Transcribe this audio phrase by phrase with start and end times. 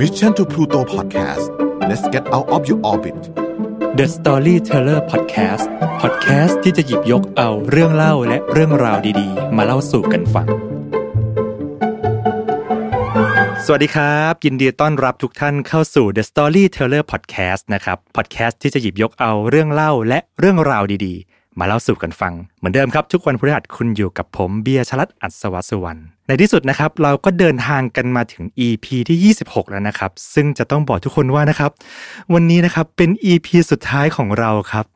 [0.00, 1.44] Mission to Pluto Podcast
[1.88, 3.16] let's get out of your orbit
[3.98, 5.66] The Storyteller Podcast
[6.02, 10.46] Podcast ที่จะหยิบยกเอาเรื่องเล่าและเรื่องราวดีๆ มาเล่าสู่กันฟัง
[13.66, 29.70] สวัสดีครับ ยินดีต้อนรับทุกท่านเข้าสู่ The Storyteller Podcast นะครับ Podcast ที่จะหยิบยกเอาเรื่องเล่าและเรื่องราวดีๆ มาเล่าสู่กันฟัง เหมือนเดิมครับ ทุกวันพฤหัสคุณอยู่กับผมเบียร์ชลัดอัศวสุวรรณในที่สุดนะครับ เราก็เดินทางกันมาถึง EP ที่ 26
[29.70, 31.70] แล้วนะครับ ซึ่งจะต้องบอกทุกคนว่านะครับ
[32.34, 34.86] วันนี้นะครับเป็น EP สุดท้ายของเราครับ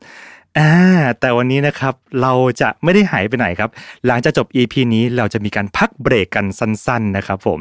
[0.57, 0.71] อ่า
[1.19, 3.69] แต่วันนี้นะครับเราจะไม่ได้หายไปไหนครับ
[4.07, 7.59] หลังจากจบ EP นี้เราจะมีการพักเบรกกันสั้นๆนะครับผม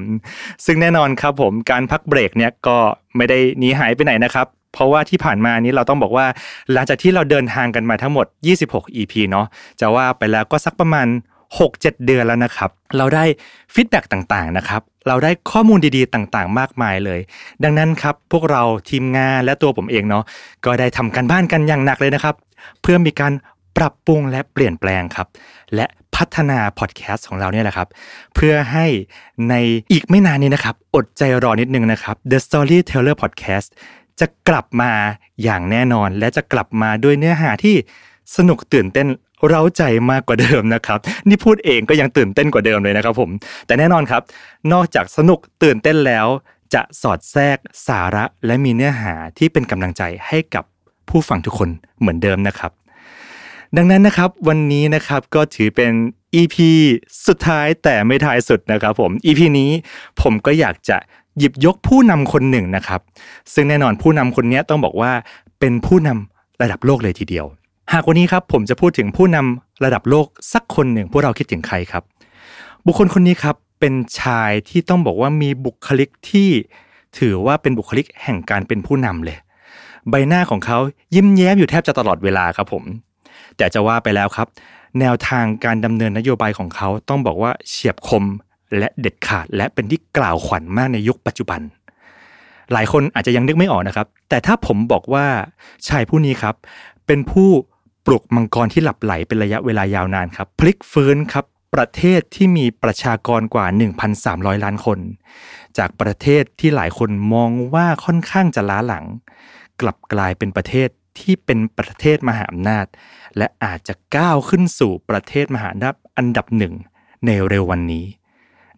[0.65, 2.79] ซึ่งแน่นอนครับผมการพักเบรกเนี่ยก็
[3.17, 6.27] ไม่ได้หนีหายไปไหนนะครับ เพราะว่าที่ผ่านมานี้เราต้องบอกว่า
[6.73, 8.27] หลังจากที่เราเดินทางกันมาทั้งหมด
[8.65, 9.47] 26 EP เนาะ
[9.81, 11.07] จะว่าไปแล้วก็สักประมาณ
[11.57, 13.25] 6-7 เดือนแล้วนะครับ เราได้
[13.75, 17.21] feedback ต่างๆนะครับเราได้ข้อมูลดีๆ ต่างๆ มากมายเลย
[17.65, 20.25] ดังนั้นครับพวกเราทีมงานและตัวผมเองเนาะ
[20.65, 22.35] ก็ได้ทำการบ้านกันอย่างหนักเลยนะครับ
[22.83, 23.33] เพื่อมีการ
[23.77, 25.27] ปรับปรุงและเปลี่ยนแปลงครับ
[25.75, 27.89] และพัฒนาพอดแคสต์ของเราเนี่ยแหละครับ
[28.35, 28.87] เพื่อให้
[29.49, 29.55] ใน
[29.93, 33.69] อีกไม่นานนี้นะครับ อดใจรอนิดนึงนะครับ The Storyteller Podcast
[34.21, 34.93] จะกลับมา
[35.43, 37.77] อย่างแน่นอน และจะกลับมาด้วยเนื้อหาที่
[38.37, 39.07] สนุกตื่นเต้น
[39.49, 40.99] เร้าใจมากกว่าเดิมนะครับ
[41.29, 43.31] นี่พูดเองก็ยังตื่นเต้นกว่าเดิมเลยนะครับผม
[43.67, 44.23] แต่แน่นอนครับ
[44.73, 46.27] นอกจากสนุกตื่นเต้นแล้ว
[46.75, 50.65] จะสอดแทรกสาระและมีเนื้อหาที่เป็นกำลังใจให้กับ
[51.09, 51.69] ผู้ฟังทุกคน
[52.01, 52.73] เหมือนเดิมนะครับ
[53.77, 55.93] ดังนั้นนะครับวันนี้นะครับก็ถือเป็น
[56.41, 56.57] EP
[57.27, 59.71] สุดท้ายแต่ไม่ท้ายสุดนะครับผม EP นี้
[60.23, 60.97] ผมก็อยากจะ
[61.39, 63.01] หยิบยกผู้นำคนหนึ่งนะครับ
[63.55, 65.13] ซึ่งแน่นอนผู้นำคนนี้ต้องบอกว่า
[65.61, 67.47] เป็นผู้นำระดับโลกเลยทีเดียว
[67.93, 72.03] หากวันนี้ครับผมจะพูดถึงผู้นำระดับโลกสักคนหนึ่งพวกเราคิดถึงใครครับ
[72.87, 76.49] บุคคลคนนี้ครับเป็นชายที่ต้องบอกว่ามีบุคลิกที่
[77.19, 79.39] ถือว่าเป็นบุคลิกแห่งการเป็นผู้นำเลย
[80.11, 80.79] ใบหน้าของเขา
[81.15, 82.85] ยิ้มแย้มอยู่แทบจะตลอดเวลาครับผม
[83.57, 84.49] แต่จะว่าไปแล้วครับ
[85.01, 88.25] แนวทางการดำเนินนโยบายของเขาต้องบอกว่าเฉียบคม
[88.79, 91.61] และเด็ดขาด และเป็นที่กล่าวขวัญมากในยุคปัจจุบัน
[92.73, 95.27] หลายคนอาจจะยังนึกไม่ออกนะครับ แต่ถ้าผมบอกว่า
[95.89, 96.55] ชายผู้นี้ครับ
[97.07, 97.49] เป็นผู้
[98.07, 103.67] ปลุกมังกรที่หลับไหลเป็นระยะเวลายาวนานครับ พลิกฟื้นครับประเทศที่มีประชากรกว่า
[104.15, 104.99] 1,300 ล้านคน
[105.79, 109.05] จากประเทศที่หลายคนมองว่าค่อนข้างจะล้าหลัง
[109.81, 112.87] กลับกลายเป็นประเทศที่เป็นประเทศมหาอำนาจ
[113.37, 116.75] และอาจจะก้าวขึ้นสู่ประเทศมหาอำนาจอันดับหนึ่ง
[117.27, 118.05] ในเร็ววันนี้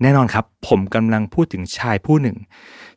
[0.03, 2.37] แน่นอนครับ ผมกำลังพูดถึงชายผู้หนึ่ง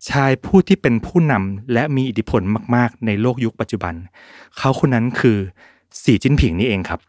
[0.10, 2.42] ชายผู้ที่เป็นผู้นำและมีอิทธิพล
[2.76, 3.94] มาก ๆ ในโลกยุคปัจจุบัน
[4.58, 5.38] เขาคนนั้นคือ
[6.04, 7.00] สีจิ้นผิงนี่เองครับ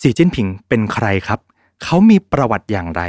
[0.00, 1.40] สีจิ้นผิงเป็นใครครับ
[1.82, 3.02] เขามีประวัติอย่างไร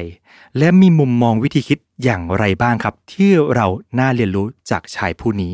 [0.57, 3.67] และมีมุมมองวิธีคิดอย่างไรบ้างครับ ที่เรา
[3.99, 5.53] น่าเรียนรู้จากชายผู้นี้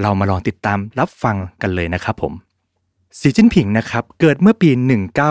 [0.00, 2.32] เรามาลองติดตามรับฟังกันเลยนะครับผม
[3.20, 4.70] สีจิ้นผิงนะครับเกิดเมื่อปี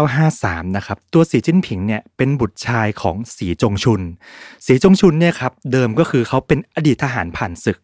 [0.08, 4.02] 1953 นะครับตัวสีจิ้นผิงเนี่ยเป็นบุตรชายของสีจงชุน
[4.66, 7.78] สีจงชุนเนี่ยครับเดิมก็คือเขาเป็นอดีตทหารผ่านศึก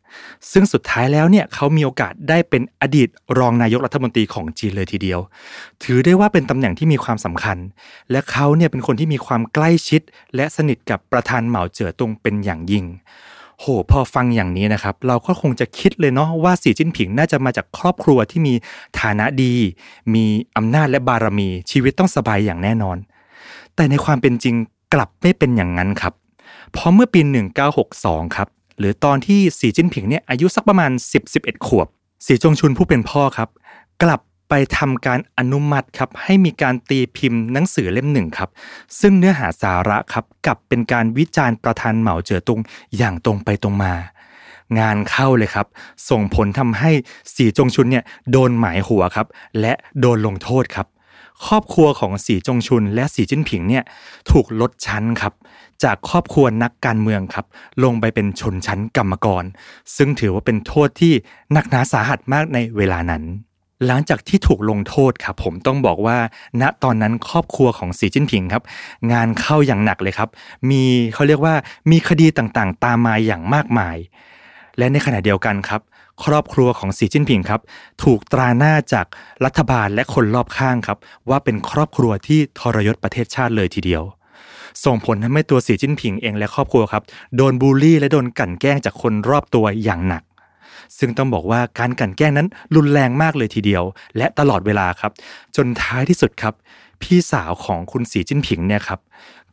[0.51, 5.19] ซึ่งสุดท้ายแล้วเนี่ยเขามีโอกาสได้เป็นอดีตรองนายกรัฐมนตรีของจีนเลยทีเดียว
[5.83, 7.57] ถือได้ว่าเป็นตำแหน่งที่มีความสำคัญ
[8.11, 10.01] และเขาเนี่ยเป็นคนที่มีความใกล้ชิด
[10.35, 12.85] และสนิทกับประธานเหมาเจ๋อตงเป็นอย่างยิ่ง
[13.63, 18.53] โหพอฟังอย่างนี้นะครับ เราก็คงจะคิดเลยเนาะว่าสีจิ้นผิงน่าจะมาจากครอบครัวที่มี
[18.99, 19.53] ฐานะดี
[20.13, 20.25] มี
[20.57, 22.97] อำนาจและบารมีชีวิตต้องสบายอย่างแน่นอน
[23.75, 24.55] แต่ในความเป็นจริง
[24.93, 26.13] กลับไม่เป็นอย่างนั้นครับ
[26.71, 27.21] เพราะเมื่อปี
[27.77, 28.47] 1962 ครับ
[28.79, 30.91] หรือตอนที่สีจิ้นผิงเนี่ยอายุสักประมาณ
[31.29, 31.87] 10-11 ขวบ
[32.25, 33.49] สีจงชุนผู้เป็นพ่อครับ
[34.03, 34.19] กลับ
[34.55, 38.49] ไปทำการอนุมัติครับให้มีการตีพิมพ์หนังสือเล่มหนึ่งครับ
[38.99, 42.59] ซึ่งเนื้อหาสาระครับกับเป็นการวิจารณ์ประธานเหมาเจ๋อตุง
[42.97, 43.93] อย่างตรงไปตรงมา
[44.79, 45.67] งานเข้าเลยครับ
[46.09, 46.91] ส่งผลทำให้
[47.35, 49.27] สีจงชุนเนี่ยโดนหมายหัวครับ
[49.61, 50.87] และโดนลงโทษครับ
[51.45, 53.83] ครอบครัวของสีจงชุนและสีจิ้นผิงเนี่ย
[54.31, 55.33] ถูกลดชั้นครับ
[55.83, 57.45] จากครอบครัวนักการเมืองครับ
[57.83, 59.43] ลงไปเป็นชนชั้นกรรมกร
[59.95, 61.13] ซึ่งถือว่าเป็นโทษที่
[61.51, 63.25] หนักหนาสาหัสมากในเวลานั้น
[63.87, 66.17] หลังจากที่ถูกลงโทษครับผมต้องบอกว่า
[66.61, 68.63] ณตอนนั้นครอบครัวของสีจิ้นผิงครับ
[69.11, 70.29] งานเข้าอย่างหนักเลยครับ
[70.69, 70.83] มี
[71.13, 71.55] เขาเรียกว่า
[71.91, 73.97] มีคดีต่างๆ ตามมาอย่างมากมาย
[74.77, 75.81] และในขณะเดียวกันครับ
[76.25, 77.61] ครอบครัวของสีจิ้นผิงครับ
[78.03, 79.05] ถูกตราหน้าจาก
[79.45, 80.97] รัฐบาลและคนรอบข้างครับ
[81.29, 84.03] ว่าเป็นครอบครัวที่ทรยศประเทศชาติเลยทีเดียว
[84.85, 87.03] ส่งผลทำให้ตัวสีจิ้นผิงเองและครอบครัวครับ
[87.35, 90.23] โดนบูลลี่และโดนกลั่นแกล้งจากคนรอบตัวอย่างหนัก
[90.97, 93.83] ซึ่งต้องบอกว่าการกลั่นแกล้งนั้นรุนแรงมากเลยทีเดียว
[94.17, 95.11] และตลอดเวลาครับ
[95.55, 96.53] จนท้ายที่สุดครับ
[97.01, 98.99] พี่สาวของคุณสีจิ้นผิงเนี่ยครับ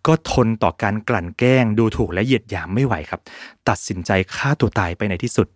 [0.06, 3.21] ก็ทนต่อการกลั่นแกล้งดูถูกและเหยียดหยามไม่ไหวครับ
[3.69, 5.49] ตัดสินใจฆ่าตัวตายไปในที่สุด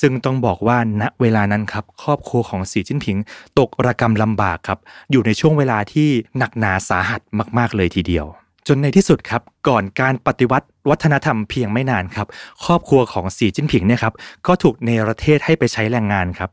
[0.00, 3.16] ซึ่งต้องบอกว่าณเวลานั้นครับ ครอบครัวของสีจิ้นผิง
[3.58, 4.78] ตกระกรรมลำบากครับ
[5.10, 7.20] อยู่ในช่วงเวลาที่หนักหนาสาหัส
[7.58, 8.26] มาก ๆ เลยทีเดียว
[8.68, 12.26] จนในที่สุดครับก่อนการปฏิวัติวัฒนธรรมเพียงไม่นานครับ
[12.64, 14.14] ครอบครัวของสีจิ้นผิงเนี่ยครับ
[14.46, 16.50] ก็ถูกเนรเทศให้ไปใช้แรงงานครับ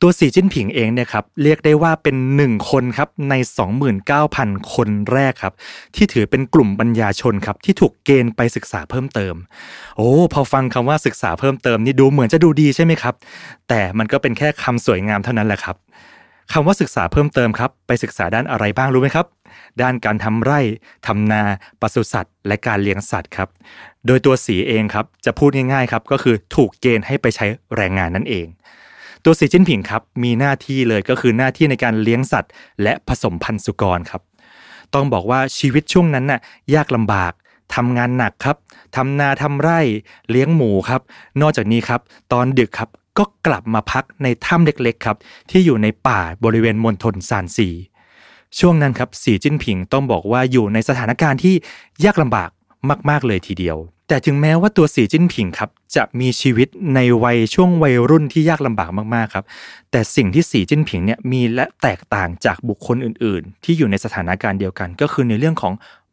[0.00, 3.34] ตัวสีจิ้นผิงเองเนี่ยครับเรียกได้ว่าเป็นหนึ่งคนครับใน
[4.04, 5.54] 29,000 คนแรกครับ
[5.96, 9.34] ที่ถือเป็นกลุ่มปัญญาชนครับที่ถูกเกณฑ์ไปศึกษาเพิ่มเติม
[9.96, 13.14] โอ้พอฟังคำว่าศึกษาเพิ่มเติมนี่ดูเหมือนจะดูดีใช่ไหมครับ
[13.68, 15.76] แต่มันก็เป็นแค่คำสวยงามเท่านั้นแหละครับ
[16.52, 19.26] คำว่าศึกษาเพิ่มเติมครับ ไปศึกษาด้านอะไรบ้างรู้ไหมครับ
[19.82, 20.60] ด้านการทำไร่
[21.06, 21.42] ทำนา
[21.80, 23.48] ปศุสัตว์ และการเลี้ยงสัตว์ครับ
[24.06, 28.46] โดยตัวสีเองครับจะพูดง่ายๆครับก็คือถูกเกณฑ์ให้ไปใช้แรงงานนั่นเอง
[29.24, 32.50] ตัวสีจิ้นผิงครับมีหน้าที่เลยก็คือหน้าที่ในการเลี้ยงสัตว์
[32.82, 34.22] และผสมพันธุ์สุกรครับ
[34.94, 36.40] ต้องบอกว่าชีวิตช่วงนั้นน่ะ
[36.74, 37.32] ยากลำบาก
[37.74, 38.56] ทำงานหนักครับ
[38.96, 39.80] ทำนาทำไร่
[40.30, 41.00] เลี้ยงหมูครับ
[41.40, 42.00] นอกจากนี้ครับ
[42.32, 45.16] ตอนดึกครับ ก็กลับมาพักในถ้ำเล็กๆครับ
[45.50, 47.68] ที่อยู่ในป่าบริเวณมณฑลซานซี
[48.58, 51.54] ช่วงนั้นครับสีจิ้นผิงต้องบอกว่าอยู่ในสถานการณ์ที่
[52.04, 52.50] ยากลำบาก
[53.10, 53.78] มากๆเลยทีเดียว
[54.08, 59.44] แต่ถึงแม้ว่าตัวสีจิ้นผิงครับจะมีชีวิตในวัยช่วงวัยรุ่นที่ยากลำบากมากๆครับ
[59.90, 65.72] แต่สิ่งที่สีจิ้นผิงเนี่ยมีและแตกต่างจากบุคคลอื่น ๆ ที่อยู่ในสถานการณ์เดียวกัน ก็คือในเรื่องของ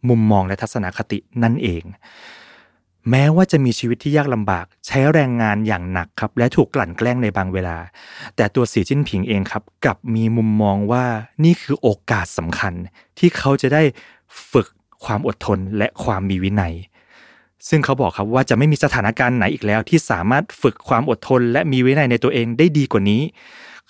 [0.10, 1.84] มุมมองและทัศนคตินั่นเอง
[3.10, 7.78] แม้ว่าจะมีชีวิตที่ยากลำบาก ใช้แรงงานอย่างหนักครับ และถูกกลั่นแกล้งในบางเวลา
[8.36, 11.06] แต่ตัวสีจิ้นผิงเองครับกลับมีมุมมองว่า
[11.44, 12.74] นี่คือโอกาสสำคัญ
[13.20, 13.84] ที่เขาจะได้
[14.52, 14.68] ฝึก
[15.06, 16.74] ความอดทนและความมีวินัย
[17.70, 23.22] ซึ่งเขาบอกครับว่าจะไม่มีสถานการณ์ไหนอีกแล้ว ที่สามารถฝึกความอดทน และมีวินัยในตัวเองได้ดีกว่านี้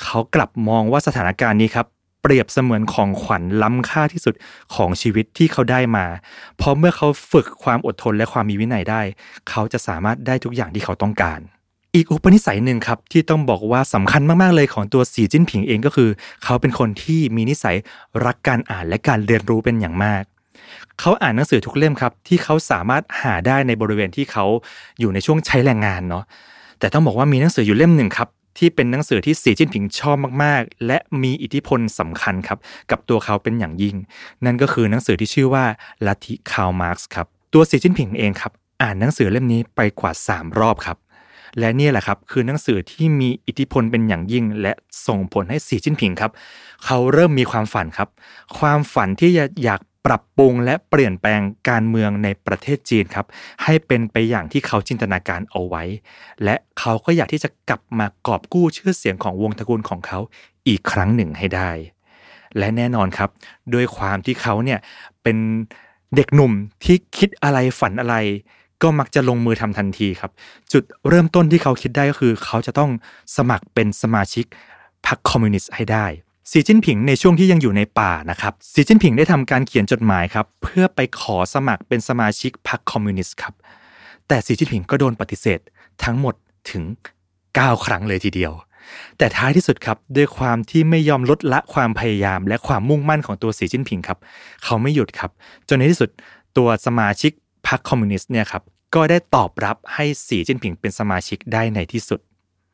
[0.04, 1.88] เขากลับมองว่าสถานการณ์นี้ครับ
[2.30, 4.36] เปรียบเสมือนของขวัญล้ำค่าที่สุด
[4.76, 6.06] ของชีวิตที่เขาได้มา
[6.58, 9.02] เพราะเมื่อเขาฝึกความอดทนและความมีวินัยได้
[9.50, 11.40] เขาจะสามารถได้ทุกอย่างที่เขาต้องการ
[11.96, 16.10] อีกอุปนิสัยหนึ่งครับที่ต้องบอกว่าสำคัญมากๆเลยของตัวสีจิ้นผิงเองก็คือ
[16.44, 17.76] เขาเป็นคนที่มีนิสัย
[18.26, 20.24] รักการอ่านและการเรียนรู้เป็นอย่างมาก
[21.00, 24.46] เขาอ่านหนังสือทุกเล่มครับ ที่เขาสามารถหาได้ในบริเวณที่เขา
[25.00, 26.24] อยู่ในช่วงใช้แรงงานเนาะ
[26.80, 32.60] แต่ต้องบอกว่ามีหนังสืออยู่เล่มหนึ่งครับ ที่เป็นหนังสือที่สีจิ้นผิงชอบมากๆ และมีอิทธิพลสำคัญครับ
[32.92, 33.96] กับตัวเขาเป็นอย่างยิ่ง
[34.46, 35.66] นั่นก็คือหนังสือที่ชื่อว่า
[36.08, 38.52] ลัทธิคาร์มาร์กครับตัวสีจิ้นผิงเองครับ
[38.82, 40.98] อ่านหนังสือเล่มนี้ไปกว่า 3 รอบครับ
[41.60, 44.74] และนี่แหละครับคือหนังสือที่มีอิทธิพลเป็นอย่างยิ่ง และ
[45.08, 46.32] ส่งผลให้สีจิ้นผิงครับ
[46.86, 48.10] เขาเริ่มมีความฝันครับ
[48.58, 49.32] ความฝันที่
[49.64, 53.26] อยาก ปรับปรุงและเปลี่ยนแปลงการเมืองในประเทศจีนครับ
[53.64, 55.84] ให้เป็นไปอย่างที่เขาจินตนาการเอาไว้
[56.44, 60.20] และเขาก็อยากที่จะกลับมากอบกู้ชื่อเสียงของวงตระกูลของเขา
[60.68, 61.70] อีกครั้งหนึ่งให้ได้
[62.58, 63.30] และแน่นอนครับ
[63.74, 64.80] ด้วยความที่เขาเนี่ย
[65.24, 65.38] เป็น
[66.16, 66.52] เด็กหนุ่ม
[66.84, 68.16] ที่คิดอะไรฝันอะไร
[68.82, 70.32] ก็มักจะลงมือทำทันทีครับ
[70.74, 72.92] จุดเริ่มต้นที่เขาคิดได้ก็คือ เขาจะต้อง
[73.38, 74.46] สมัครเป็นสมาชิก
[75.06, 76.06] พรรคคอมมิวนิสต์ให้ได้
[76.52, 83.54] สีจิ้นผิงในช่วงที่ยังอยู่ในป่านะครับสีจิ้นผิงได้ทำการเขียนจดหมายครับเพื่อไปขอสมัครเป็นสมาชิกพรรคคอมมิวนิสต์ครับ
[84.28, 85.60] แต่สีจิ้นผิงก็โดนปฏิเสธ
[86.04, 86.36] ทั้งหมด
[86.72, 86.84] ถึง
[87.34, 88.54] 9 ครั้งเลยทีเดียว
[89.18, 94.20] แต่ท้ายที่สุดครับด้วยความที่ไม่ยอมลดละความพยายาม และความมุ่งมั่นของตัวสีจิ้นผิงครับ
[94.64, 95.32] เขาไม่หยุดครับ
[95.70, 96.10] จนในที่สุด
[96.58, 97.32] ตัวสมาชิก
[97.68, 98.64] พรรคคอมมิวนิสต์เนี่ยครับ
[98.96, 102.20] ก็ได้ตอบรับให้สีจิ้นผิงเป็นสมาชิกได้ในที่สุด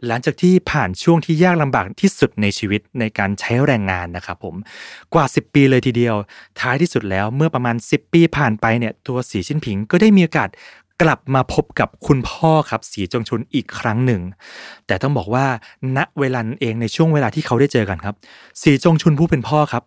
[0.07, 4.55] หลังจากที่ผ่านช่วงที่ยากลำบากที่สุดในชีวิตในการใช้แรงงานนะครับผม
[5.13, 6.15] กว่า 10 ปีเลยทีเดียว
[6.59, 10.49] ท้ายที่สุดแล้วเมื่อประมาณ 10 ปีผ่านไปเนี่ยตัวสีชิ้นผิงก็ได้มีโอกาส
[11.01, 14.21] กลับมาพบกับคุณพ่อครับสีจงชุนอีกครั้งหนึ่ง
[14.87, 15.45] แต่ต้องบอกว่า
[15.97, 18.15] ณเวลาเองในช่วงเวลาที่เขาได้เจอกันครับ
[18.61, 19.83] สีจงชุนผู้เป็นพ่อครับ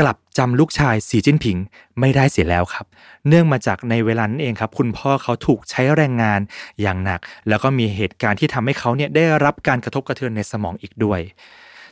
[0.00, 1.56] กลับจำลูกชายสีจิ้นผิง
[2.00, 2.86] ไม่ได้เสียแล้วครับ
[3.28, 6.40] เนื่องมาจากในเวลานั้นเองครับ คุณพ่อเขาถูกใช้แรงงาน
[6.80, 11.20] อย่างหนัก แล้วก็มีเหตุการณ์ที่ทำให้เขาเนี่ยได้รับการกระทบกระเทือนในสมองอีกด้วย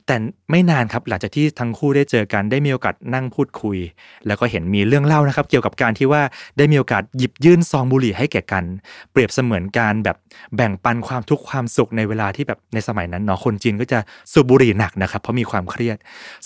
[0.08, 0.18] แต่
[0.50, 3.78] ไม่นานครับหลังจากที่ทั้งคู่ได้เจอกันได้มีโอกาสนั่งพูดคุย
[4.26, 6.22] แล้วก็เห็นมีเรื่องเล่านะครับ เกี่ยวกับการที่ว่า
[6.58, 8.64] ได้มีโอกาสหยิบยื่นซองบุหรี่ให้แก่กัน
[9.12, 10.16] เปรียบเสมือนการแบบ
[10.56, 13.98] แบ่งปันความทุกข์ความสุขในเวลาที่แบบในสมัยนั้นเนาะคนจีนก็จะ
[14.32, 15.96] สูบบุหรี่หนักนะครับ เพราะมีความเครียด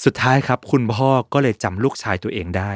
[0.04, 2.72] สุดท้ายครับ คุณพ่อก็เลยจำลูกชายตัวเองได้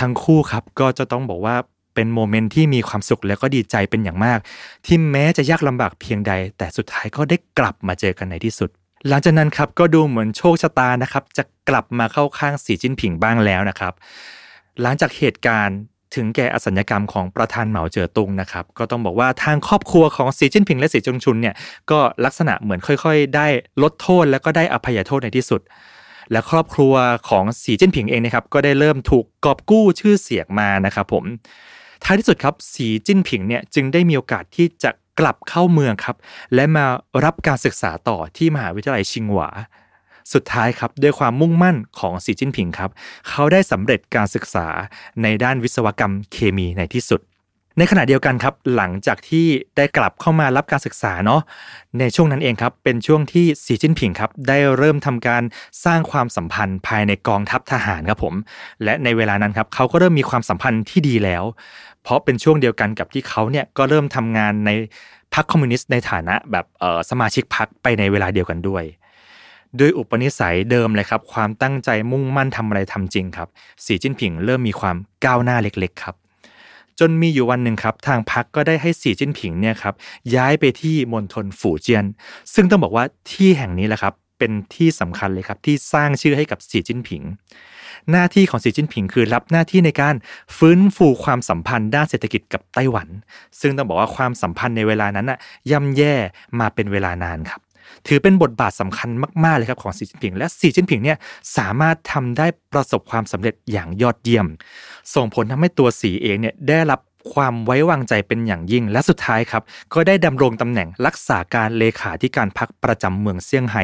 [0.00, 1.56] ทั้งคู่ครับก็จะต้องบอกว่า
[1.94, 4.38] เป็นโมเมนต์ที่มีความสุขและก็ดีใจเป็นอย่างมาก
[4.86, 8.70] ที่แม้จะยากลำบากเพียงใด แต่สุดท้ายก็ได้กลับมาเจอกันในที่สุด
[9.08, 13.92] หลังจากนั้นครับก็ดูเหมือนโชคชะตานะครับ จะกลับมาเข้าข้างสีจิ้นผิงบ้างแล้วนะครับ
[14.82, 15.78] หลังจากเหตุการณ์
[16.14, 21.54] ถึงแก่อสัญกรรมของประธานเหมาเจ๋อตุงนะครับ ก็ต้องบอกว่าทางครอบครัวของสีจิ้นผิงและสีจงชุนเนี่ย
[21.90, 23.46] ก็ลักษณะเหมือนค่อยๆ ได้
[23.82, 25.60] ลดโทษแล้วก็ได้อภัยโทษในที่สุด
[26.32, 26.94] และครอบครัว
[27.28, 31.24] ของสีจิ้นผิงเองนะครับ ก็ได้เริ่มถูกกอบกู้ชื่อเสียงมานะครับผม
[32.04, 36.16] ท้ายที่สุดครับสีจิ้นผิงเนี่ยจึงได้มีโอกาสที่จะ กลับเข้าเมืองครับ
[36.54, 36.84] และมา
[37.24, 39.48] รับการศึกษาต่อที่มหาวิทยาลัยชิงหวา
[40.32, 42.90] สุดท้ายครับด้วยความมุ่งมั่นของสีจิ้นผิงครับ
[43.28, 44.66] เขาได้สำเร็จการศึกษา
[45.22, 47.20] ในด้านวิศวกรรมเคมีในที่สุด
[47.78, 51.40] ในขณะเดียวกันครับ หลังจากที่ได้กลับเข้ามารับการศึกษาเนาะ
[51.98, 55.42] ในช่วงนั้นเองครับ เป็นช่วงที่สีจิ้นผิงครับ ได้เริ่มทำการ
[55.84, 58.34] สร้างความสัมพันธ์ภายในกองทัพทหารครับผม
[58.84, 61.44] และในเวลานั้นครับเขาก็เริ่มมีความสัมพันธ์ที่ดีแล้ว
[62.04, 64.70] เพราะเป็นช่วงเดียวกันกับที่เขาเนี่ยก็เริ่มทำงานใน
[65.34, 66.66] พรรคคอมมิวนิสต์ในฐานะแบบ
[67.10, 68.84] สมาชิกพรรคไปในเวลาเดียวกันด้วย
[69.78, 73.48] ด้วยอุปนิสัยเดิมเลยครับ ความตั้งใจมุ่งมั่นทำอะไรทำจริงครับ
[73.84, 76.14] สีจิ้นผิงเริ่มมีความก้าวหน้าเล็กๆ ครับ
[77.00, 79.94] จนมีอยู่วันหนึ่งครับ ทางพรรคก็ได้ให้สีจิ้นผิงเนี่ยครับ
[80.36, 82.04] ย้ายไปที่มณฑลฝูเจียน
[82.54, 87.22] ซึ่งต้องบอกว่าที่แห่งนี้แหละครับ เป็นที่สำคัญเลยครับที่สร้างชื่อให้กับสีจิ้นผิง
[88.10, 90.14] หน้าที่ของสีจิ้นผิงคือรับหน้าที่ในการ
[90.56, 93.08] ฟื้นฟูความสัมพันธ์ด้านเศรษฐกิจกับไต้หวัน
[93.60, 95.38] ซึ่งต้องบอกว่าความสัมพันธ์ในเวลานั้นน่ะ
[95.70, 96.14] ย่ำแย่
[96.60, 97.60] มาเป็นเวลานานครับ
[98.06, 99.10] ถือเป็นบทบาทสำคัญ
[99.44, 101.18] มากๆเลยครับของสีจิ้นผิง และสีจิ้นผิงเนี่ย
[101.56, 104.46] สามารถทำได้ประสบความสำเร็จอย่างยอดเยี่ยม
[105.14, 107.00] ส่งผลทำให้ตัวสีเองเนี่ยได้รับ
[107.34, 109.62] ความไว้วางใจเป็นอย่างยิ่งและสุดท้ายครับ
[109.94, 113.82] ก็ได้ดำรงตำแหน่งรักษาการเลขาธิการพรรคประจำเมืองเซี่ยงไฮ้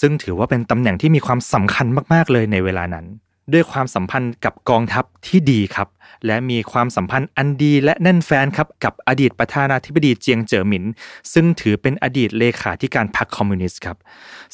[0.00, 3.06] ซึ่งถือว่าเป็นตำแหน่งที่มีความสำคัญมากๆเลยในเวลานั้น
[3.52, 5.88] ด้วยความสัมพันธ์กับกองทัพที่ดีครับ
[6.26, 10.84] และมีความสัมพันธ์อันดีและแน่นแฟนครับกับอดีตประธานาธิบดีเจียงเจ๋อหมิน
[11.32, 13.96] ซึ่งถือเป็นอดีตเลขาธิการพรรคคอมมิวนิสต์ครับ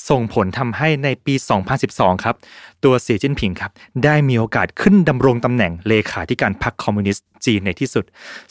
[0.09, 1.35] ส่งผลทำให้ในปี
[1.79, 2.37] 2012 ครับ
[2.85, 3.73] ตัวสีจิ้นผิงครับ
[4.05, 8.05] ได้มีโอกาสขึ้นดำรงตำแหน่งเลขาธิการพรรคคอมมิวนิสต์จีนในที่สุด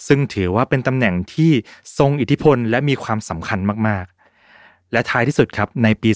[0.07, 1.51] ซึ่งถือว่าเป็นตำแหน่งที่
[1.97, 4.16] ทรงอิทธิพลและมีความสำคัญมากๆ
[4.91, 6.09] และท้ายที่สุดครับในปี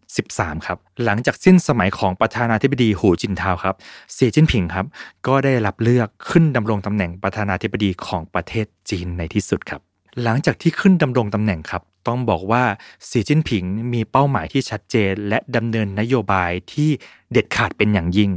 [0.00, 3.74] 2013 ครับ หลังจากสิ้นสมัยของประธานาธิบดีหูจินทาวครับ
[4.16, 4.86] สีจิ้นผิงครับ
[5.26, 9.80] ก็ได้รับเลือกขึ้นดำรงตำแหน่งประธานาธิบดีของประเทศจีนในที่สุดครับ
[10.22, 12.64] หลังจากที่ขึ้นดำรงตำแหน่งครับ ต้องบอกว่า
[13.08, 16.90] สีจิ้นผิงมีเป้าหมายที่ชัดเจน และดำเนินนโยบายที่
[17.32, 18.30] เด็ดขาดเป็นอย่างยิ่ง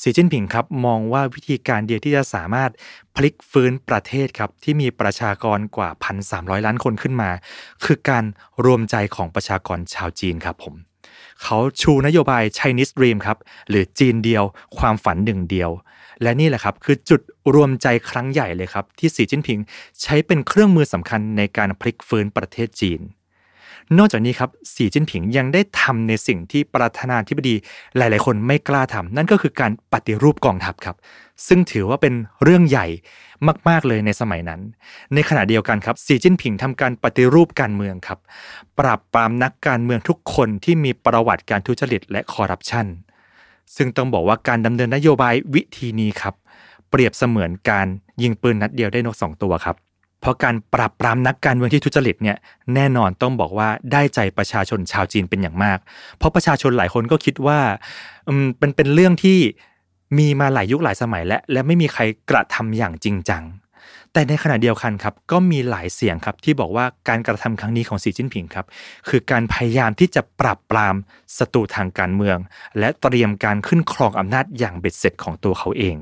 [0.00, 2.70] สีจิ้นผิงครับมองว่าวิธีการเดียวที่จะสามารถ
[3.14, 5.90] พลิกฟื้นประเทศครับที่มีประชากรกว่า
[6.28, 7.30] 1,300 ล้านคนขึ้นมา
[7.84, 8.24] คือการ
[8.64, 10.74] รวมใจของประชากรชาวจีนครับผม
[11.42, 13.38] เขาชูนโยบาย Chinese Dream ครับ
[13.68, 14.44] หรือจีนเดียว
[14.78, 15.70] ความฝันหนึ่งเดียว
[16.22, 17.20] และนี่แหละครับคือจุด
[17.54, 19.58] รวมใจครั้งใหญ่เลยครับที่สีจิ้นผิง
[20.02, 23.00] ใช้เป็นเครื่องมือสำคัญในการพลิกฟื้นประเทศจีน
[23.98, 27.54] นอกจากนี้ครับสีจิ้นผิงยังได้ทำในสิ่งที่ประธานาธิบดี
[27.96, 30.96] หลาย ๆ คนไม่กล้าทำนั่นก็คือการปฏิรูปกองทัพครับ
[31.46, 32.86] ซึ่งถือว่าเป็นเรื่องใหญ่
[33.68, 34.60] มาก ๆ เลยในสมัยนั้น
[35.14, 38.18] ในขณะเดียวกันครับสีจิ้นผิงทำการปฏิรูปการเมืองครับ
[38.78, 42.86] ปราบปรามนักการเมืองทุกคนที่มีประวัติการทุจริตและคอร์รัปชัน
[43.76, 46.34] ซึ่งต้องบอกว่าการดำเนินนโยบายวิธีนี้ครับ
[46.90, 47.86] เปรียบเสมือนการ
[48.22, 49.76] ยิงปืนนัดเดียวได้นกสองตัวครับ
[50.20, 52.36] เพราะการปราบปรามนักการเมืองที่ทุจริตเนี่ย
[52.74, 55.78] แน่นอนต้องบอกว่าได้ใจประชาชนชาวจีนเป็นอย่างมาก
[56.18, 57.58] เพราะประชาชนหลายคนก็คิดว่า
[58.28, 59.38] อืมเป็นเป็นเรื่องที่
[60.18, 63.44] มีมาหลายยุคหลายสมัยและและไม่มีใครกระทำอย่างจริงจัง
[64.12, 68.66] แต่ในขณะเดียวกันครับก็มีหลายเสียงครับที่บอกว่าการกระทำครั้งนี้ของสีจิ้นผิงครับ
[69.08, 70.94] คือการพยายามที่จะปราบปราม
[71.38, 72.38] ศัตรูทางการเมือง
[72.78, 75.96] และเตรียมการขึ้นครองอำนาจอย่างเบ็ดเสร็จของตัวเขาเอง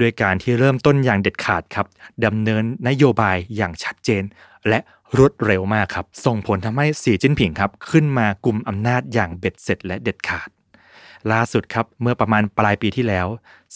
[0.00, 1.86] ด้วยการที่เริ่มต้นอย่างเด็ดขาดครับ
[2.24, 4.22] ดำเนินนโยบายอย่างชัดเจน
[4.68, 4.78] และ
[5.16, 10.48] รวดเร็วมากครับ ส่งผลทำให้สีจิ้นผิงครับ ขึ้นมากลุ่มอำนาจอย่างเบ็ดเสร็จและเด็ดขาด
[11.32, 13.26] ล่าสุดครับเมื่อประมาณปลายปีที่แล้ว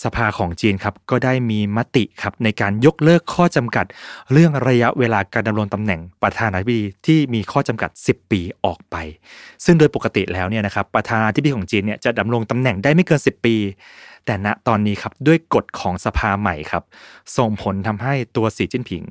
[0.02, 3.86] สภาของจีนครับก็ได้มีมติครับในการยกเลิกข้อจำกัด
[4.32, 8.96] เรื่องระยะเวลาการดำรงตำแหน่งประธานาธิบดีที่มีข้อจำกัด 10 ปีออกไป
[9.64, 13.56] ซึ่งโดยปกติแล้วเนี่ยนะครับประธานาธิบดีของจีนเนี่ยจะดำรงตำแหน่งได้ไม่เกิน 10 ปี
[14.26, 16.82] แต่ณตอนนี้ครับด้วยกฎของสภาใหม่ครับ
[17.36, 19.02] ส่งผลทำให้ตัวสีจิ้นผิง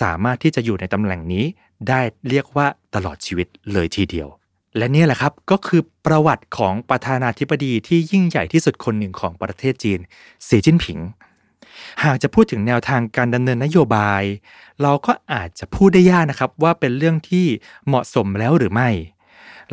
[0.00, 1.44] สามารถที่จะอยู่ในตำแหน่งนี้
[1.88, 4.28] ได้เรียกว่าตลอดชีวิตเลยทีเดียว
[4.76, 10.00] และนี่แหละครับก็คือประวัติของประธานาธิบดีที่ยิ่งใหญ่ที่สุดคนหนึ่งของประเทศจีน
[10.48, 10.98] สีจิ้นผิง
[12.04, 14.22] หากจะพูดถึงแนวทางการดำเนินนโยบาย
[14.82, 17.46] เราก็อาจจะพูดได้ยากนะครับว่าเป็นเรื่องที่
[17.86, 18.88] เหมาะสมแล้วหรือไม่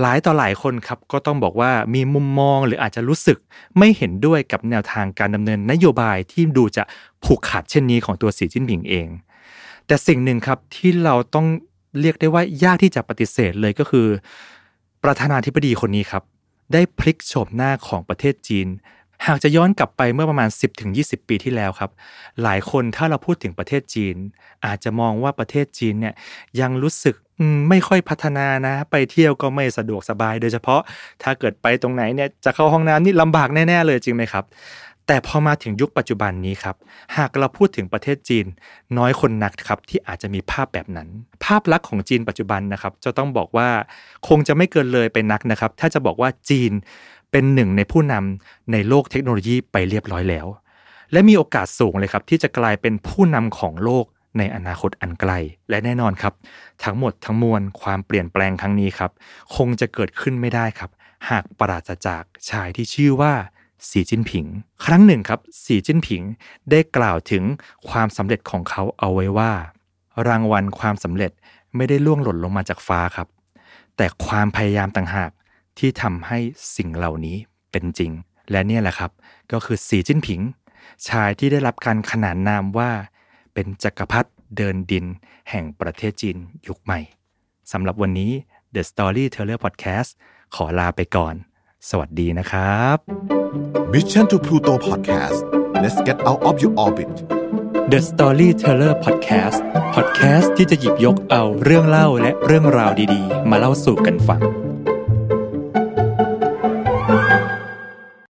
[0.01, 3.37] หลายต่อหลายคนครับก็ต้องบอกว่ามีมุมมองหรืออาจจะรู้สึก
[3.77, 6.83] ไม่เห็นด้วยกับแนวทางการดำเนินนโยบายที่ดูจะ
[7.23, 9.07] ผูกขาดเช่นนี้ของตัวสีจิ้นผิงเอง
[9.87, 11.47] แต่สิ่งหนึ่งครับที่เราต้อง
[11.99, 14.07] เรียกได้ว่ายากที่จะปฏิเสธเลยก็คือ
[15.03, 16.23] ประธานาธิบดีคนนี้ครับ
[16.73, 18.67] ได้พลิกโฉมหน้าของประเทศจีน
[19.27, 20.49] หากจะย้อนกลับไปเมื่อประมาณ
[20.89, 21.91] 10-20 ปีที่แล้วครับ
[22.43, 24.15] หลายคนถ้าเราพูดถึงประเทศจีน
[24.65, 26.13] อาจจะมองว่าประเทศจีนเนี่ย
[26.61, 27.15] ยังรู้สึก
[27.69, 30.81] ไม่ค่อยพัฒนานะ ไปเที่ยวก็ไม่สะดวกสบาย โดยเฉพาะ
[31.23, 34.45] ถ้าเกิดไปตรงไหนเนี่ยจะเข้าห้องน้ำนี่ลำบากแน่ ๆ เลยจริงไหมครับ
[35.07, 36.75] แต่พอมาถึงยุคปัจจุบันนี้ครับ
[37.17, 38.45] หากเราพูดถึงประเทศจีน
[38.97, 41.07] น้อยคนนักครับที่อาจจะมีภาพแบบนั้น
[41.45, 43.69] ภาพลักษณ์ของจีนปัจจุบันนะครับจะต้องบอกว่า
[44.27, 46.71] คงจะไม่เกินเลยไปนักนะครับ ถ้าจะบอกว่าจีน
[47.31, 50.47] เป็นหนึ่งในผู้นำในโลกเทคโนโลยีไปเรียบร้อยแล้ว
[51.11, 54.05] และมีโอกาสสูงเลยครับที่จะกลายเป็นผู้นำของโลก
[54.37, 55.31] ในอนาคตอันไกล
[55.69, 56.33] และแน่นอนครับ
[56.83, 59.11] ทั้งหมดทั้งมวลความเปลี่ยนแปลงครั้งนี้ครับ
[59.55, 60.91] คงจะเกิดขึ้นไม่ได้ครับ
[61.29, 63.33] หากปราศจากชายที่ชื่อว่า
[63.89, 64.45] สีจิ้นผิง
[64.85, 66.23] ครั้งหนึ่งครับ สีจิ้นผิง
[66.71, 67.43] ได้กล่าวถึง
[67.89, 69.51] ความสำเร็จของเขาเอาไว้ว่า
[70.27, 71.31] รางวัลความสำเร็จ
[71.75, 73.27] ไม่ได้ล่วงหล่นลงมาจากฟ้าครับ
[73.97, 75.31] แต่ความพยายามต่างหาก
[75.77, 76.39] ที่ทำให้
[76.75, 77.37] สิ่งเหล่านี้
[77.71, 78.11] เป็นจริง
[78.51, 79.11] และเนี่ยแหละครับ
[79.51, 80.41] ก็คือสีจิ้นผิง
[81.07, 82.91] ชายที่ได้รับการขนานนามว่า
[83.53, 85.05] เป็นจักรพรรดิเดินดิน
[85.49, 86.99] แห่งประเทศจีนยุคใหม่
[87.71, 88.31] สำหรับวันนี้
[88.75, 90.09] The Storyteller Podcast
[90.55, 91.35] ขอลาไปก่อน
[91.89, 92.97] สวัสดีนะครับ
[93.93, 95.39] Mission to Pluto Podcast
[95.81, 97.13] let's get out of your orbit
[97.91, 99.59] The Storyteller Podcast
[99.95, 104.41] Podcast ที่จะหยิบยกเอาเรื่องเล่าและเรื่องราวดีๆ มาเล่าสู่กันฟัง